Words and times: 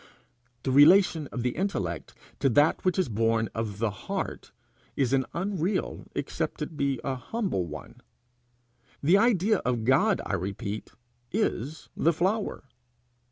The 0.63 0.71
relation 0.71 1.27
of 1.27 1.43
the 1.43 1.51
intellect 1.51 2.15
to 2.39 2.49
that 2.49 2.83
which 2.83 2.97
is 2.97 3.07
born 3.07 3.49
of 3.53 3.77
the 3.77 3.91
heart 3.91 4.51
is 4.95 5.13
an 5.13 5.27
unreal 5.35 6.07
except 6.15 6.63
it 6.63 6.75
be 6.75 6.99
a 7.03 7.13
humble 7.13 7.67
one. 7.67 8.01
The 9.03 9.19
idea 9.19 9.57
of 9.59 9.83
God, 9.83 10.19
I 10.25 10.33
repeat, 10.33 10.89
is 11.31 11.87
the 11.95 12.13
flower. 12.13 12.63